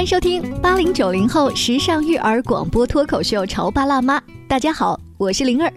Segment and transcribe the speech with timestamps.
[0.00, 4.18] 欢迎收听八零九零后时尚育儿广播脱口秀《潮爸辣妈》。
[4.48, 5.70] 大家好，我是灵儿。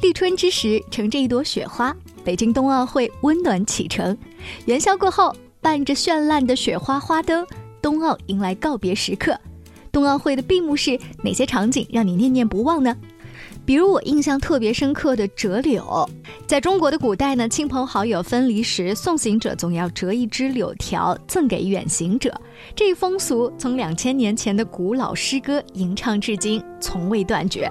[0.00, 1.92] 立春之时，乘着一朵雪花，
[2.22, 4.16] 北京冬奥会温暖启程。
[4.66, 7.44] 元宵过后，伴着绚烂的雪花花灯，
[7.82, 9.36] 冬奥迎来告别时刻。
[9.90, 12.96] 冬奥会的闭幕式，哪些场景让你念念不忘呢？
[13.66, 16.08] 比如我印象特别深刻的折柳，
[16.46, 22.34] 在中国的古代呢，亲朋好友分离时，送行者总要折一支柳条赠给远行者。
[22.76, 27.70] 这一风俗从两千年前的古老诗歌吟唱至今，从未断绝。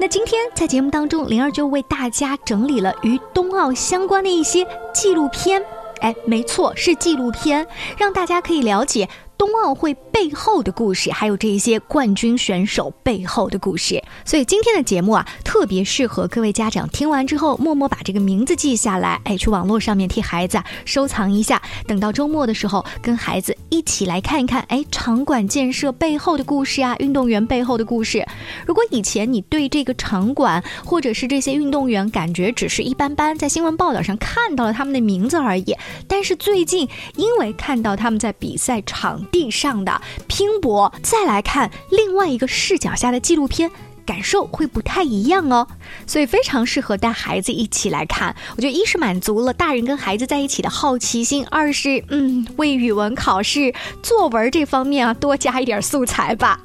[0.00, 5.64] 那今天在节目当中，灵儿就为大家整理了与冬奥相关的一些纪录片。
[6.00, 7.66] 哎，没错，是纪录片，
[7.96, 9.08] 让大家可以了解。
[9.36, 28.26] 冬奥会背后的故事，还有这一些冠军选手背后的故事，所以今天的节目啊，特别适合各位家长听完之后，默默把这个名字记下来，哎，去网络上面替孩子收藏一下，等到周末的时候，跟孩子一起来看一看，哎，场馆建设背后的故事啊，运动员背后的故事。
[28.66, 35.76] 如果以前你对这个场馆或者是这些运动员感觉只是一般般，在新闻报道上看到了他们的名字而已，
[36.08, 39.24] 但是最近因为看到他们在比赛场。
[39.30, 43.70] 地上的拼搏，再来看另外一个视角下的纪录片，
[44.04, 45.66] 感受会不太一样哦。
[46.06, 48.34] 所以非常适合带孩子一起来看。
[48.56, 56.60] 我觉得一是满足了大人跟孩子在一起的好奇心，二是嗯为语文考试作文这方面啊多加一点素材吧。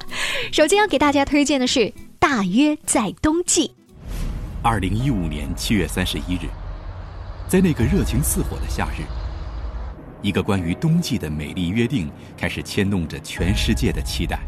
[0.52, 1.80] 首先要给大家推荐的是
[2.18, 3.68] 《大约在冬季》。
[4.62, 6.48] 二零一五年七月三十一日，
[7.48, 9.02] 在那个热情似火的夏日。
[10.22, 14.38] 一个关于冬季的美丽约定开始牵动着全世界的期待。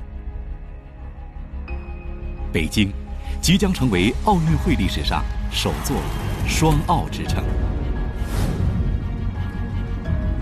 [2.52, 2.92] 北京
[3.40, 5.96] 即将成为奥运会历史上首座
[6.46, 7.42] 双奥之城，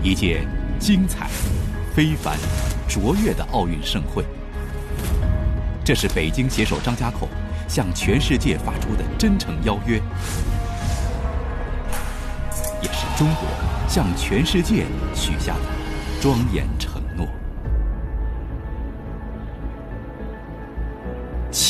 [0.03, 0.45] 一届
[0.77, 1.29] 精彩、
[1.95, 2.37] 非凡、
[2.87, 4.25] 卓越的奥运盛会。
[5.83, 7.27] 这是北京携手张家口
[7.67, 10.01] 向全世界发出的真诚邀约，
[12.81, 13.47] 也是中国。
[13.87, 15.61] 向全世界许下的
[16.21, 17.00] 庄严承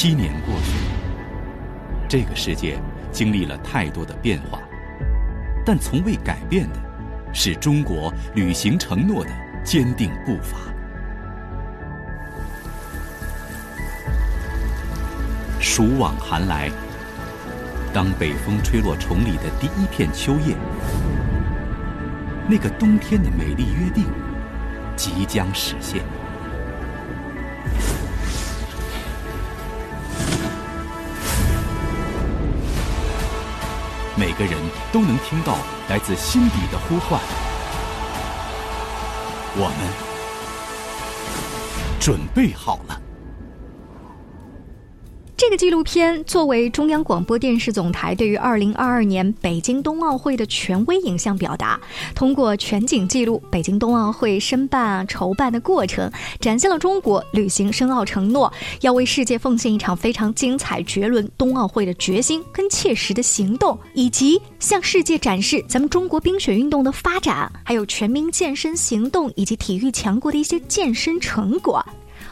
[0.03, 0.71] 七年过去，
[2.09, 2.79] 这个世界
[3.11, 4.59] 经历了太多的变化，
[5.63, 6.79] 但从未改变的，
[7.31, 9.29] 是中国履行承诺的
[9.63, 10.57] 坚定步伐。
[15.59, 16.71] 暑往寒来，
[17.93, 20.55] 当北风吹落崇礼的第一片秋叶。
[22.49, 24.05] 那个冬天的美丽约定
[24.95, 26.01] 即将实现。
[34.47, 35.57] 个人都能听到
[35.89, 37.19] 来自心底的呼唤。
[39.55, 39.77] 我们
[41.99, 43.00] 准备好了。
[45.51, 51.77] 这个纪录片作为中央广播电视总台对于二零二二年北京冬奥会的权威影像表达，
[52.15, 71.85] 通过全景记录北京冬奥会申办筹办的过程，展现了中国履行申奥承诺，要为世界奉献一场非常精彩绝伦冬奥会的决心跟切实的行动，以及向世界展示咱们中国冰雪运动的发展，还有全民健身行动以及体育强国的一些健身成果。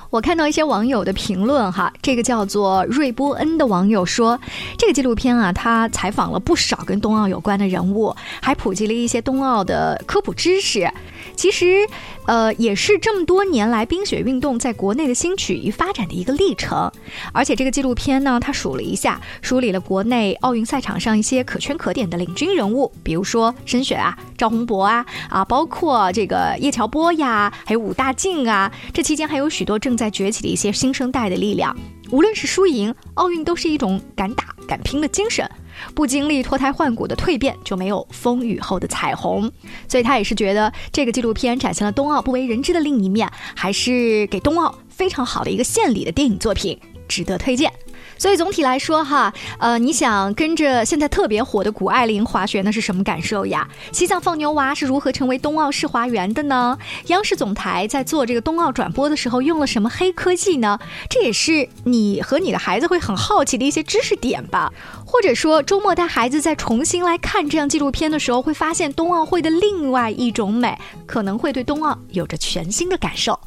[0.10, 4.40] 我看到一些网友的评论哈，这个叫做瑞波恩的网友说，
[4.76, 10.92] 这个纪录片啊，他采访了不少跟冬奥有关的人物，还普及了一些冬奥的科普知识。
[11.40, 11.88] 其实，
[12.26, 16.92] 呃，也是这么多年来冰雪运动在国内的兴起与发展的一个历程。
[17.32, 28.70] 而且这个纪录片呢，它数了一下，梳理了国内奥运赛场上一些可圈可点的领军人物，比如说申雪啊、赵宏博啊，啊，包括这个叶乔波呀，还有武大靖啊。
[28.94, 31.74] 这期间还有许多正在崛起的一些新生代的力量。
[32.12, 35.50] 无论是输赢，奥运都是一种敢打敢拼的精神。
[35.94, 39.52] 不经历脱胎换骨的蜕变，就没有风雨后的彩虹。
[39.88, 47.72] 所以他也是觉得这个纪录片展现了冬奥不为人知的另一面，还是给冬奥非常好的一个献礼的电影作品，值得推荐。
[48.20, 53.68] 所以总体来说哈，呃，你想跟着现在特别火的谷爱凌滑雪，那是什么感受呀？
[53.94, 56.78] 西藏放牛娃是如何成为冬奥试滑员的呢？
[57.08, 60.78] 央视总台在做这个冬奥转播的时候用了什么黑科技呢？
[61.10, 64.72] 这也是你和你的孩子会很好奇的一些知识点吧。
[65.06, 70.78] 或者说，周末带孩子再重新来看这样纪录片的时候，会发现冬奥会的另外一种美，
[71.08, 73.40] 可能会对冬奥有着全新的感受。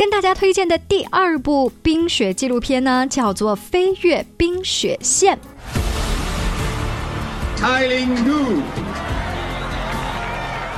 [0.00, 5.36] 跟大家推荐的第二部冰雪纪录片呢，叫做《飞越冰雪线》。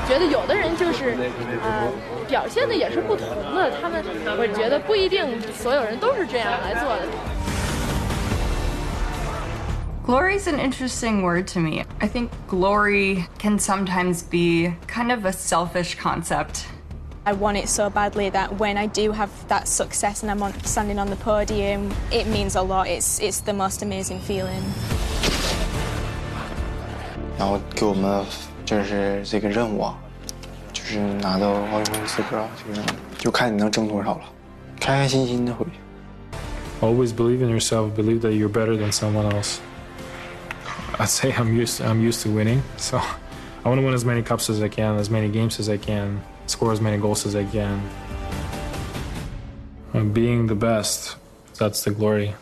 [0.09, 1.17] 觉得有的人就是
[1.63, 1.89] 呃，
[2.29, 3.71] 表现的也是不同的。
[3.81, 4.03] 他们，
[4.37, 5.25] 我觉得不一定
[5.57, 7.07] 所有人都是这样来做的。
[10.05, 11.85] Glory is an interesting word to me.
[12.01, 16.65] I think glory can sometimes be kind of a selfish concept.
[17.26, 20.54] I want it so badly that when I do have that success and I'm on,
[20.64, 22.88] standing on the podium, it means a lot.
[22.88, 24.64] It's it's the most amazing feeling.
[27.38, 28.26] 然后给我们
[28.64, 29.98] 就是这个任务啊，
[30.72, 32.82] 就是拿到奥运会资格，就是
[33.18, 34.22] 就看你能挣多少了，
[34.80, 35.72] 开开心心的回去。
[36.80, 37.92] Always believe in yourself.
[37.94, 39.58] Believe that you're better than someone else.
[40.98, 43.00] I'd say I'm used to, I'm used to winning, so
[43.66, 45.78] I want to win as many cups as I can, as many games as I
[45.78, 47.81] can Score as many goals as I can.
[50.13, 51.17] Being the best,
[51.59, 52.33] that's the glory.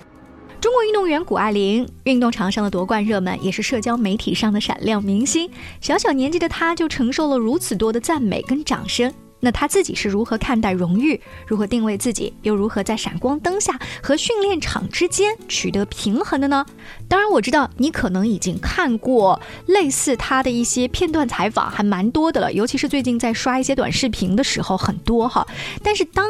[0.61, 5.51] 中国运动员谷爱凌，运动场上的夺冠热门，也是社交媒体上的闪亮明星。
[5.81, 9.13] 小小年纪的她就承受了如此多的赞美跟掌声。
[9.41, 11.21] 那他自己是如何看待荣誉？
[11.47, 12.33] 如何定位自己？
[12.43, 16.65] 又如何在闪光灯下和训练场之间取得平衡的呢？
[17.09, 22.53] 当然，我知道你可能已经看过类似他的一些片段采访，还蛮多的了。
[22.53, 25.47] 尤其是最近在刷一些短视频的时候，很多哈。
[25.83, 26.29] 但是当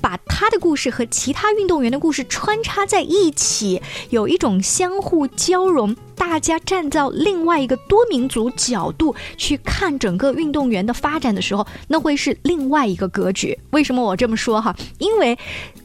[0.00, 3.80] 把他的故事和其他运动员的故事穿插在一起，
[4.10, 5.96] 有一种相互交融。
[6.20, 13.58] 大家站在另外一个多民族角度去看整个运动员的发展的时候，那会是另外一个格局。
[13.70, 14.76] 为什么我这么说哈？
[14.98, 15.36] 因为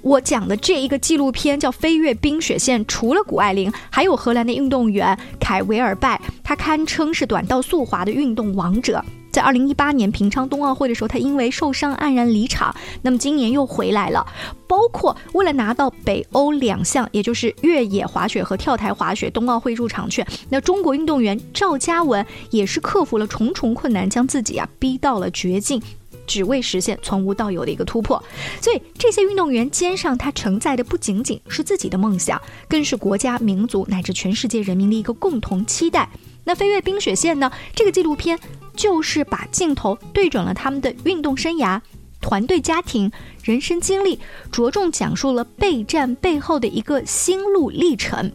[0.02, 9.02] 我讲的这一个纪录片叫《飞越冰雪线》，除了谷爱凌，还有荷兰的运动员凯维尔拜，他堪称是短道速滑的运动王者。
[9.36, 12.74] 在二零一八年平昌冬奥会的时候，他因为受伤黯然离场。
[13.02, 14.26] 那么今年又回来了，
[14.66, 25.82] 包括为了拿到北欧两项，也就是越野滑雪和跳台滑雪冬奥会入场券，那中国运动员赵嘉文也是克服了重重困难，将自己啊逼到了绝境，
[26.26, 28.24] 只为实现从无到有的一个突破。
[28.62, 36.08] 所以这些运动员肩上他承载的不仅仅是自己的梦想，更是国家、民族乃至全世界人民的一个共同期待。
[36.46, 37.52] 那飞越冰雪线呢？
[37.76, 38.40] 这个纪录片。
[38.76, 41.80] 就是把镜头对准了他们的运动生涯、
[42.22, 43.12] 团队家庭、
[43.44, 44.20] 人生经历，
[44.52, 48.32] 着重讲述了备战背后的一个心路历程。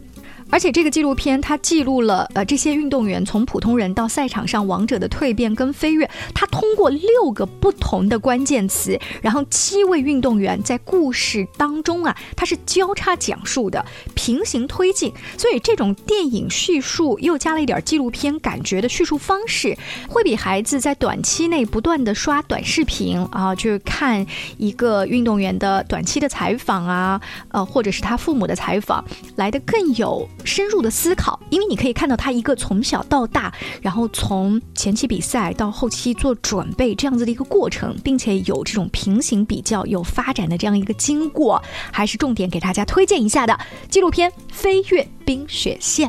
[0.50, 19.76] 而且这个纪录片它记录了呃这些运动员从普通人到赛场上王者的蜕变跟飞跃，它通过六个不同的关键词，然后七位运动员在故事当中啊，它是交叉讲述的，平行推进，所以这种电影叙述又加了一点纪录片感觉的叙述方式，
[20.08, 24.26] 会比孩子在短期内不断的刷短视频啊，去看
[24.58, 27.20] 一个运动员的短期的采访啊，
[27.50, 29.05] 呃或者是他父母的采访
[29.37, 30.29] 来的更有。
[30.45, 43.59] 深入的思考，因为你可以看到他一个从小到大，然后从前期比赛到后期做准备这样子的一个过程，并且有这种平行比较、有发展的这样一个经过，还是重点给大家推荐一下的
[43.89, 46.09] 纪录片《飞越冰雪线》。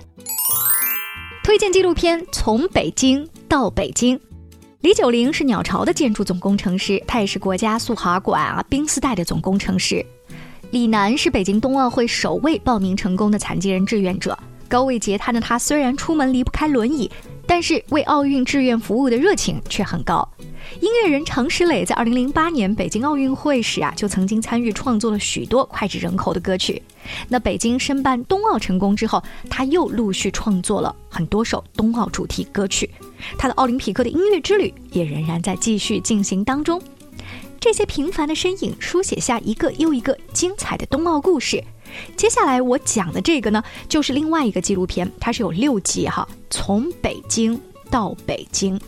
[1.43, 4.17] 推荐纪录片《从北京到北京》，
[4.81, 10.05] 李九龄是鸟巢的建筑总工程师，他也是国家速滑馆啊冰丝带的总工程师。
[10.71, 14.37] 李楠是北京冬奥会首位报名成功的残疾人志愿者。
[14.69, 17.11] 高位截瘫的他，虽然出门离不开轮椅，
[17.45, 20.25] 但是为奥运志愿服务的热情却很高。
[20.79, 26.81] 音乐人常石磊在2008年北京奥运会时啊，就曾经参与创作了许多脍炙人口的歌曲。
[27.27, 32.89] 那北京申办冬奥成功之后，他又陆续创作了很多首冬奥主题歌曲。
[33.37, 36.81] 他的奥林匹克的音乐之旅也仍然在继续进行当中。
[37.61, 41.63] 这些平凡的身影，书写下一个又一个精彩的冬奥故事。
[42.17, 48.81] 接下来我讲的这个呢，就是另外一个纪录片，它是有六集哈，从北京到北京。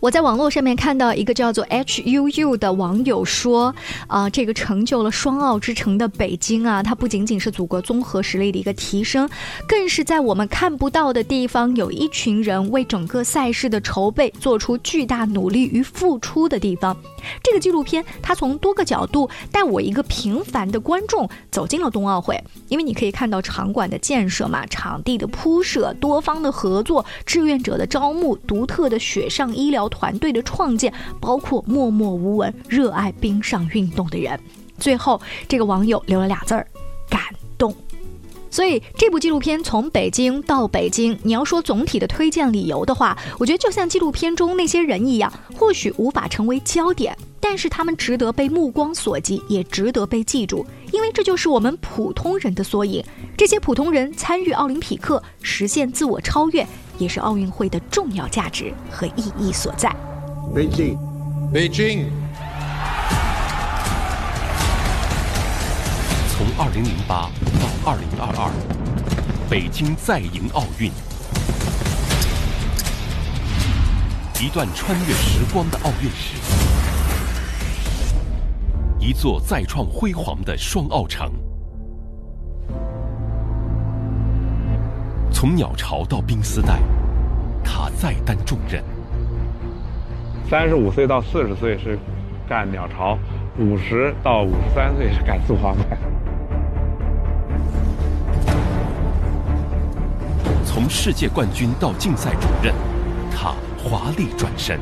[0.00, 3.74] 我在网络上面看到一个叫做 H U U 的网友说，
[4.06, 9.28] 啊，这个成就了双奥之城的北京啊，它不仅仅是祖国综合实力的一个提升，
[9.66, 16.96] 更是在我们看不到的地方，有一群人为整个赛事的筹备做出巨大努力与付出的地方。
[17.42, 29.87] 这个纪录片它从多个角度带我一个平凡的观众走进了冬奥会，因为你可以看到场馆的建设嘛，场地的铺设，多方的合作，志愿者的招募，独特的雪上医疗。
[29.88, 34.38] 团队的创建，包括默默无闻、热爱冰上运动的人。
[34.78, 36.66] 最后，这个网友留了俩字儿：
[37.08, 37.20] 感
[37.56, 37.74] 动。
[38.50, 53.04] 所以，这部纪录片从北京到北京，你要说总体的推荐理由的话，我觉得就像纪录片中那些人一样，或许无法成为焦点，但是他们值得被目光所及，也值得被记住，因为这就是我们普通人的缩影。
[53.36, 56.66] 这些普通人参与奥林匹克，实现自我超越，
[56.98, 59.94] 也是奥运会的重要价值和意义所在。
[60.54, 60.98] 北京，
[61.52, 62.10] 北京。
[66.30, 68.50] 从二零零八到二零二二
[69.50, 70.90] 北京再迎奥运。
[74.40, 76.36] 一段穿越时光的奥运史，
[79.00, 81.32] 一座再创辉煌的双奥城。
[85.40, 86.80] 从鸟巢到冰丝带，
[87.62, 88.82] 他再担重任。
[90.50, 91.96] 三十五岁到四十岁是
[92.48, 93.16] 干鸟巢，
[93.56, 95.96] 五十到五十三岁是干速滑派。
[100.64, 102.74] 从世界冠军到竞赛主任，
[103.30, 103.54] 他。
[103.78, 104.80] 华丽转身，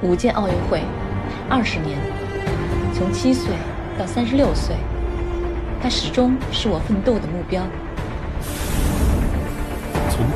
[0.00, 0.80] 五届奥运会，
[1.48, 1.98] 二十年，
[2.94, 3.52] 从七岁
[3.98, 4.76] 到三十六岁，
[5.82, 7.64] 他始终是我奋斗的目标。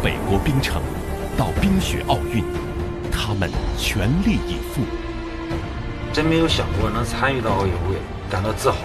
[0.05, 0.83] 从北国冰城
[1.35, 2.45] 到冰雪奥运，
[3.11, 4.83] 他们全力以赴。
[6.13, 7.97] 真没有想过能参与到奥运会，
[8.29, 8.77] 感到自豪。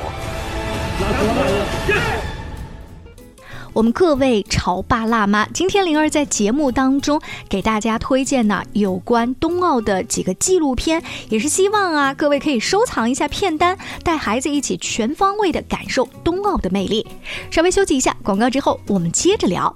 [3.74, 17.06] 我们各位潮爸辣妈，今天灵儿在节目当中给大家推荐呢有关冬奥的几个纪录片，也是希望啊各位可以收藏一下片单，带孩子一起全方位的感受冬奥的魅力。
[17.52, 19.76] 稍微休息一下广告之后，我们接着聊。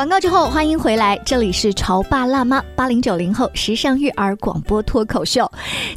[0.00, 5.46] 广告之后，欢迎回来，这里是潮爸辣妈八零九零后时尚育儿广播脱口秀。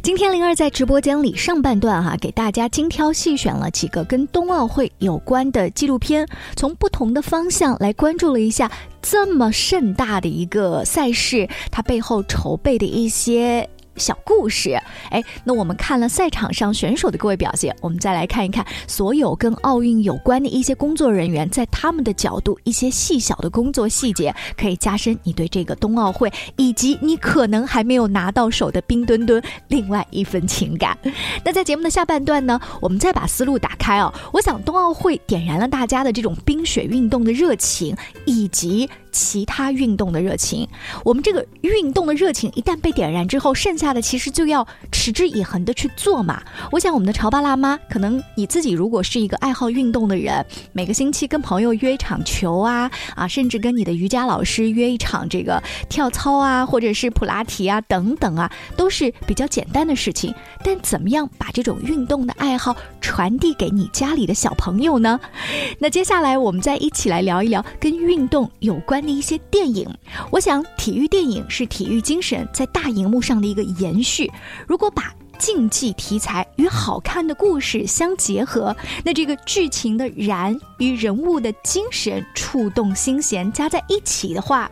[0.02, 8.70] 今天灵儿在直播间里上半段哈，给大家精挑细选了几个跟冬奥会有关的纪录片，从不同的方向来关注了一下
[9.00, 13.66] 这么盛大的一个赛事，它背后筹备的一些。
[13.96, 30.96] 小故事，哎，那我们看了赛场上选手的各位表现，我们再来看一看所有跟奥运有关的一些工作人员在他们的角度，一些细小的工作细节，可以加深你对这个冬奥会以及你可能还没有拿到手的冰墩墩另外一份情感。
[31.44, 38.88] 那在节目的下半段呢，我们再把思路打开哦，我想冬奥会点燃了大家的这种冰雪运动的热情，以及。
[39.16, 40.68] 其他运动的热情，
[41.04, 46.42] 我们这个运动的热情一旦被点燃之后，剩下下的其实就要持之以恒的去做嘛。
[46.72, 60.34] 我想我们的潮爸辣妈，可能你自己如果是一个爱好运动的人，每个星期跟朋友约一场球啊啊，甚至跟你的瑜伽老师约一场这个跳操啊，或者是普拉提啊等等啊，都是比较简单的事情。
[60.64, 65.20] 但怎么样把这种运动的爱好传递给你家里的小朋友呢？
[65.78, 69.04] 那接下来我们再一起来聊一聊跟运动有关。
[69.04, 69.86] 的一些电影，
[70.30, 74.30] 我想体育电影是体育精神在大荧幕上的一个延续。
[74.66, 84.70] 如果把竞技题材与好看的故事相结合，那这个剧情的燃与人物的精神触动心弦加在一起的话，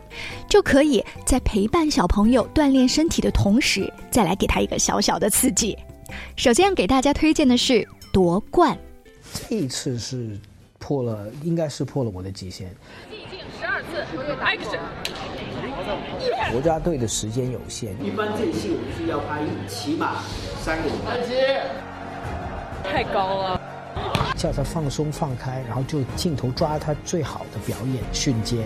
[0.49, 5.77] 就可以在陪伴小朋友锻炼身体的同时，再来给他一个小小的刺激。
[6.37, 8.77] 首先给大家推荐的是夺冠，
[9.49, 10.39] 这一次是
[10.79, 12.73] 破了，应该是破了我的极限。
[16.51, 20.17] 国家队的时间有限，一般这戏我们是要拍起码
[20.59, 21.17] 三个礼拜。
[22.83, 23.61] 太高了，
[24.35, 28.59] 叫他放松放开，然后就镜头抓他最好的表演瞬间。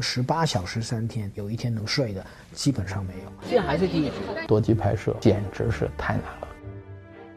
[0.00, 3.30] 十八小时三天，有一天能睡的，基本上没有。
[3.46, 4.14] 现在还是第一局。
[4.48, 6.48] 多机拍摄简直是太难了。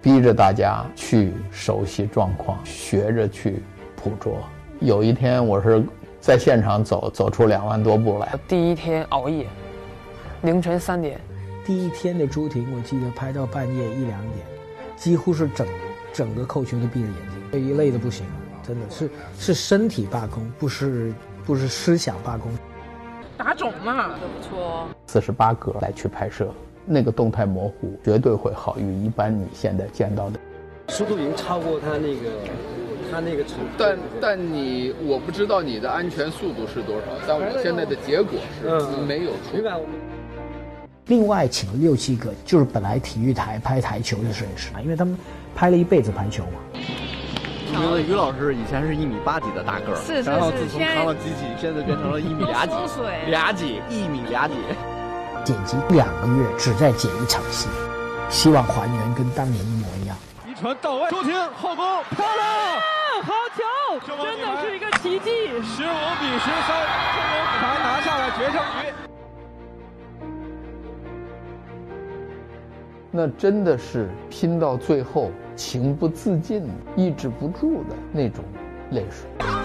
[0.01, 3.61] 逼着大家去熟悉状况，学着去
[4.03, 4.37] 捕捉。
[4.79, 5.81] 有一天，我是
[6.19, 8.37] 在现场走，走出两万多步来。
[8.47, 9.47] 第一天熬夜，
[10.41, 11.19] 凌晨三点。
[11.65, 14.45] 第一天的朱婷，我记得拍到半夜一两点，
[14.97, 15.65] 几乎是整
[16.11, 17.15] 整个扣球都闭着眼
[17.51, 18.25] 睛，一累的不行，
[18.61, 21.13] 真的是是身体罢工，不是
[21.45, 22.51] 不是思想罢工。
[23.37, 24.87] 打肿嘛，都不错。
[25.07, 26.53] 四十八格来去拍摄。
[26.85, 30.39] 那个动态模糊绝对会好于一般你现在见到的，
[30.89, 32.29] 速度已经超过他那个，
[33.13, 33.43] 他那个。
[33.77, 38.67] 但但你我不知道你的安全速度是多少，但我现在的结果是
[39.05, 39.53] 没有出。
[39.53, 39.85] 明白我。
[41.07, 45.15] 另外请了六七个，就是本来体育台拍台球的摄影师啊，因为他们
[45.53, 46.59] 拍了一辈子排球嘛。
[47.73, 52.73] 觉得于老师以前是一米八几的大个儿，是是然后自从扛了机器，现在变成了一米俩几
[53.27, 54.53] 俩几，一米俩几。
[55.43, 57.67] 剪辑两个月，只在剪一场戏，
[58.29, 59.82] 希望还原跟当年一模一样。
[60.63, 65.29] 一传到位，周婷后攻漂亮，好球，真的是一个奇迹。
[65.61, 68.87] 十五比十三，中国女排拿下了决胜局。
[73.11, 76.65] 那真的是拼到最后，情不自禁、
[76.95, 78.45] 抑制不住的那种
[78.91, 79.62] 泪水。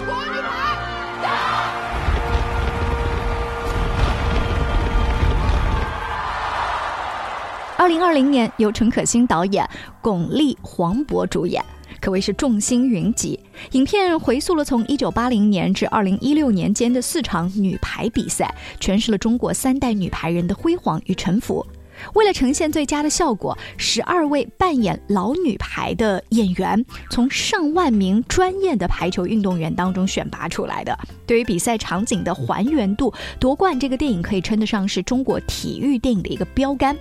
[7.89, 9.67] 零二零年由陈可辛导演，
[9.99, 11.65] 巩俐、黄渤主演，
[11.99, 13.39] 可谓是众星云集。
[13.71, 21.65] 影片回溯了从一九八零年至二零一六年间的四场女排比赛，诠释了中国三代女排人的辉煌与沉浮。
[22.13, 30.97] 为了呈现最佳的效果，十二位扮演老女排的演员从上万名专业的排球运动员当中选拔出来的。
[31.25, 36.97] 对于比赛场景的还原度，夺冠这个电影可以称得上是中国体育电影的一个标杆。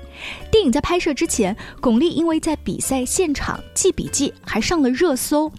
[0.50, 5.50] 电影在拍摄之前，巩俐因为在比赛现场记笔记，还上了热搜，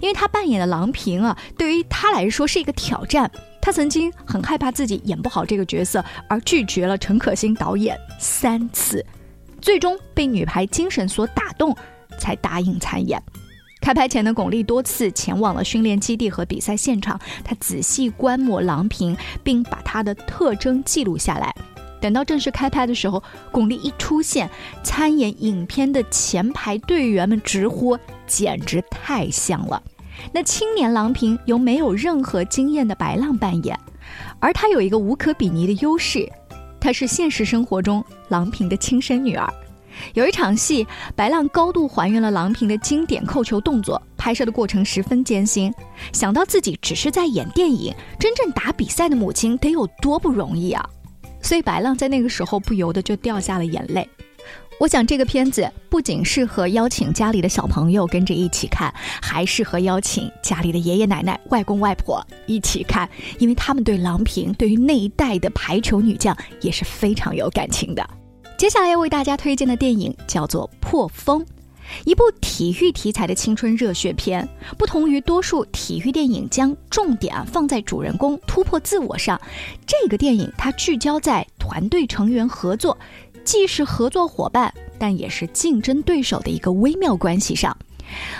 [0.00, 3.30] 因为她扮演的郎平啊，对于她来说是一个挑战。
[3.60, 9.04] 他曾经很害怕自己演不好这个角色，而拒绝了陈可辛导演三次，
[9.60, 11.76] 最终被女排精神所打动，
[12.18, 13.22] 才答应参演。
[13.80, 21.54] 开拍前的巩俐多次前往了训练基地和比赛现场，她仔细观摩郎平，并把她的特征记录下来。
[22.00, 24.48] 等到正式开拍的时候，巩俐一出现，
[24.82, 29.82] 参演影片的前排队员们直呼简直太像了。
[30.32, 33.78] 那青年郎平由没有任何经验的白浪扮演，
[34.40, 36.28] 而她有一个无可比拟的优势，
[36.80, 39.52] 她是现实生活中郎平的亲生女儿。
[40.14, 45.74] 有一场戏，白浪高度还原了郎平的经典扣球动作，拍摄的过程十分艰辛。
[46.12, 50.88] 想到自己只是在演电影，真正打比赛的母亲得有多不容易啊！
[51.42, 54.08] 所以白浪在那个时候不由得就掉下了眼泪。
[54.80, 63.08] 我想这个片子不仅适合邀请家里的小朋友跟着一起看，还适合邀请家里的爷爷奶奶、外公外婆一起看，
[63.40, 68.08] 因为他们对郎平、对于那一代的排球女将也是非常有感情的。
[68.56, 71.40] 接下来要为大家推荐的电影叫做《破风》，
[72.04, 74.48] 一部体育题材的青春热血片。
[74.76, 79.40] 不同于多数体育电影将重点放在主人公突破自我上，
[79.84, 82.96] 这个电影它聚焦在团队成员合作。
[83.44, 87.76] 既是合作伙伴，但也是竞争对手的一个微妙关系上。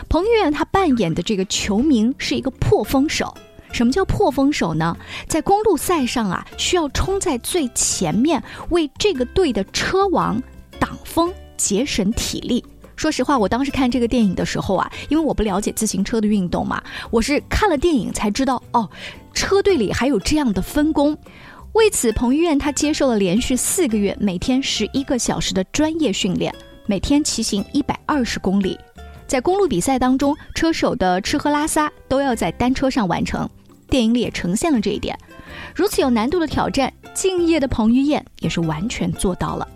[0.09, 3.37] 彭于晏他扮演的这个球名是一个破风手。
[3.71, 4.97] 什么叫破风手呢？
[5.29, 10.43] 在公路赛上啊，需要冲在最前面，为这个队的车王
[10.79, 12.65] 挡风，节省体力。
[12.97, 18.89] 说实话，我当时看这个电影的时候啊，因为我不了解自行车的运动嘛，我是看了电影才知道哦，
[19.35, 21.17] 车队里还有这样的分工。
[21.75, 26.53] 为此，彭于晏他接受了连续四个月、每天十一个小时的专业训练，
[26.87, 28.79] 每天骑行一百二十公里。
[29.27, 33.49] 在公路比赛当中，车手的吃喝拉撒都要在单车上完成。
[33.89, 35.17] 电影里也呈现了这一点。
[35.75, 39.69] 如此有难度的挑战，敬业的彭于晏也是完全做到了。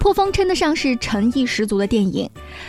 [0.00, 2.28] 破风称得上是诚意十足的电影。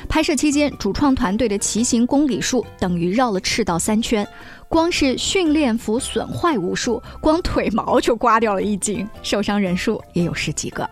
[0.09, 4.27] 拍摄期间，主创团队的骑行公里数等于绕了赤道三圈。
[4.67, 10.89] 光是训练服损坏无数，光腿毛就刮掉了一斤，受伤人数也有十几个。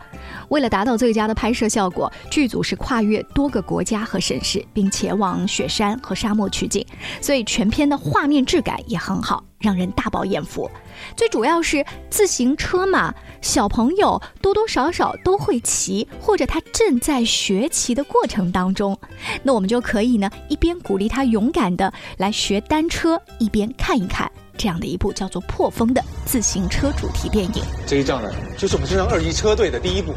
[0.47, 6.85] 为了达到最佳的拍摄效果，剧组是跨越多个国家和省市，并前往雪山和沙漠取景，
[7.21, 10.69] 所以全片的画面质感也很好，让人大饱眼福。
[11.15, 18.97] 最主要是自行车嘛，小朋友多多少少都会骑，或者他正在学骑的过程当中，
[19.43, 27.63] 那我们就可以呢一边鼓励他勇敢的来学单车，一边看一看这样的一部叫做《破风》的自行车主题电影。
[27.87, 30.13] 这一仗呢，就是我们这支二级车队的第一步。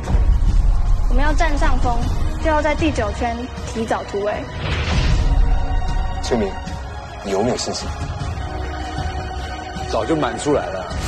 [1.08, 1.98] 我们要占上风，
[2.42, 3.36] 就要在第九圈
[3.72, 4.32] 提早突围。
[6.22, 6.50] 秋明，
[7.24, 7.86] 你有没有信心？
[9.90, 11.01] 早就满出来了。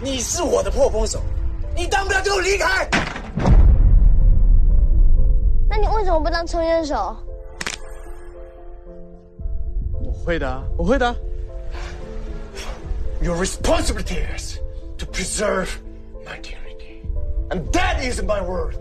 [0.00, 1.20] 你是我的破风手，
[1.74, 2.88] 你当不了就离开。
[5.68, 7.16] 那你为什么不当抽烟手？
[10.04, 11.14] 我会的，我会的。
[13.20, 14.58] Your responsibility is
[14.98, 15.68] to preserve
[16.24, 17.02] my dignity,
[17.50, 18.76] and that is my worth.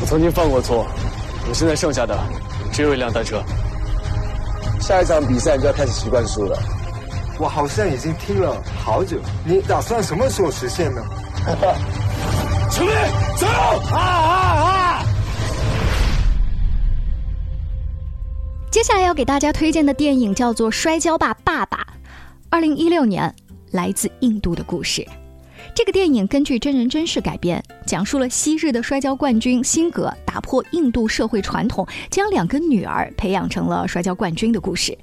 [0.00, 0.86] 我曾经犯过错，
[1.48, 2.16] 我现在剩下的
[2.72, 3.42] 只有一辆单车。
[4.82, 6.58] 下一场比赛就要开始习惯输了，
[7.38, 9.16] 我好像已经听了好久。
[9.44, 11.00] 你打算什么时候实现呢？
[12.68, 12.92] 准备
[13.36, 13.46] 走！
[13.94, 15.04] 啊啊啊！
[18.72, 21.78] 接下来要给大家推荐的电影叫做《摔跤吧，爸爸》，
[22.50, 23.32] 二零一六年
[23.70, 25.06] 来自印度的故事。
[25.74, 34.96] 这个电影根据真人真事改编，讲述了昔日的摔跤冠军辛格打破印度社会传统，将两个女儿培养成了摔跤冠军的故事。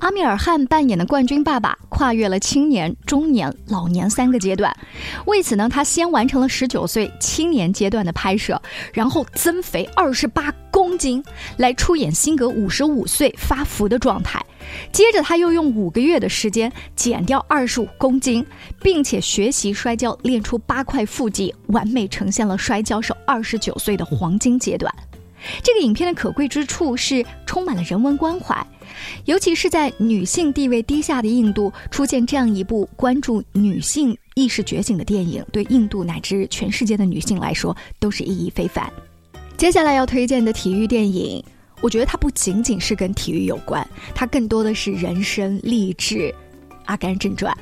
[0.00, 4.74] 阿米尔汗扮演的冠军爸爸跨越了青年、中年、老年三个阶段，
[5.26, 8.60] 为此呢，他先完成了十九岁青年阶段的拍摄，
[8.94, 11.22] 然后增肥二十八公斤
[11.58, 14.42] 来出演辛格五十五岁发福的状态，
[14.90, 18.44] 接着他又用五个月的时间减掉二十五公斤，
[18.82, 24.92] 并且学习摔跤练出八块腹肌，完美呈现了摔跤手二十九岁的黄金阶段。
[25.62, 28.66] 这个影片的可贵之处是充满了人文关怀，
[29.24, 38.90] 尤其是在女性地位低下的印度，出现这样一部关注女性意识觉醒的电影，对印度乃至全世界的女性来说都是意义非凡。
[39.56, 41.42] 接下来要推荐的体育电影，
[41.80, 46.16] 我觉得它不仅仅是跟体育有关，它更多的是人生励志，
[46.86, 47.54] 《阿甘正传》，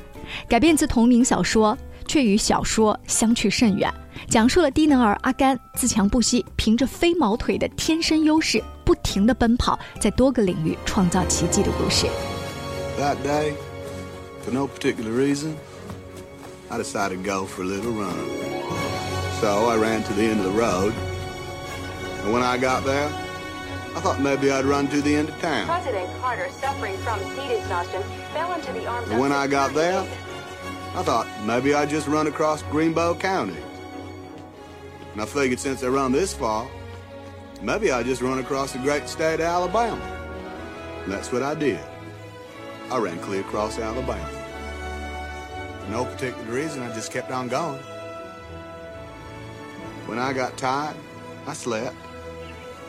[0.49, 1.77] 改编自同名小说。
[2.09, 3.93] 却与小说相去甚远，
[4.27, 12.07] 讲述了低能儿阿甘自强不息，凭着飞毛腿的天生优势，不停地奔跑，在多个领域创造奇迹的故事。
[12.97, 13.53] That day,
[14.43, 15.53] for no particular reason,
[16.67, 18.15] I decided to go for a little run.
[19.39, 20.93] So I ran to the end of the road,
[22.25, 23.07] and when I got there,
[23.95, 25.67] I thought maybe I'd run to the end of town.
[25.67, 28.01] President Carter, suffering from seed exhaustion,
[28.33, 30.03] fell into the arms and when I got there,
[30.99, 33.55] I thought maybe I'd just run across Greenbow County.
[35.13, 36.69] And I figured since I run this far,
[37.61, 40.03] maybe I'd just run across the great state of Alabama.
[41.03, 41.79] And that's what I did.
[42.91, 44.27] I ran clear across Alabama.
[45.85, 47.79] For no particular reason, I just kept on going.
[50.05, 50.97] When I got tired,
[51.47, 51.95] I slept.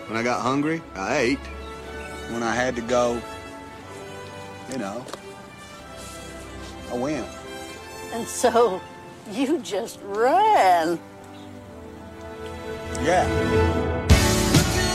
[0.08, 1.46] When I got hungry, I ate.
[2.32, 3.22] When I had to go,
[4.72, 5.06] you know,
[6.90, 7.28] I went.
[8.12, 8.80] And so
[9.32, 10.98] you just ran.
[13.04, 13.24] Yeah.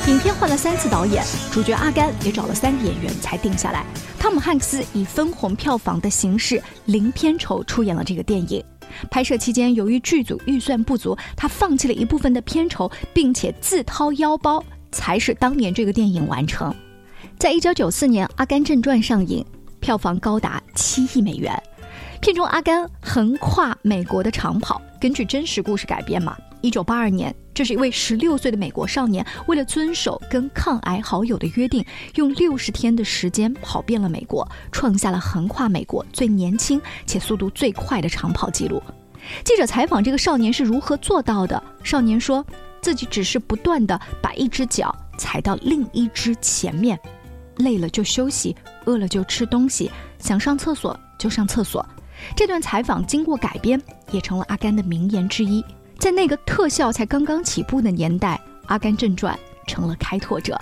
[0.07, 3.85] 影片换了三次导演，主角阿甘也找了三个演员才定下来。
[4.19, 8.63] 汤姆汉克斯以分红票房的形式零片酬出演了这个电影。
[9.09, 16.73] 拍摄期间，由于剧组预算不足，他放弃了一部分的片酬，并且自掏腰包，才使当年这个电影完成。
[17.39, 19.43] 在一九九四年，《阿甘正传》上映，
[19.79, 21.51] 票房高达七亿美元。
[22.25, 26.35] 片中阿甘横跨美国的长跑，根据真实故事改编嘛。
[26.59, 31.85] 一九八二年，这是一位十六岁的美国少年，为了遵守跟抗癌好友的约定，
[32.15, 38.81] 用六十天的时间跑遍了美国，创下了横跨美国最年轻且速度最快的长跑记录。
[39.43, 42.43] 记者采访这个少年是如何做到的，少年说
[42.81, 46.99] 自己只是不断的把一只脚踩到另一只前面，
[47.57, 51.87] 累了就休息，饿了就吃东西，想上厕所就上厕所。
[52.35, 55.63] 这段采访经过改编，也成了阿甘的名言之一。
[55.97, 59.37] 在那个特效才刚刚起步的年代，《阿甘正传》
[59.71, 60.59] 成了开拓者。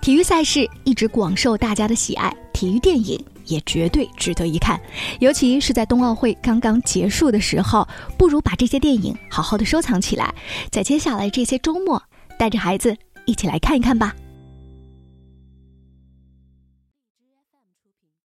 [0.00, 4.80] 体育赛事一直广受大家的喜爱，体育电影也绝对值得一看。
[5.18, 10.34] 尤其是在冬奥会刚刚结束的时候，不如把这些电影好好的收藏起来，
[10.70, 12.02] 在接下来这些周末，
[12.38, 14.14] 带着孩子一起来看一看吧。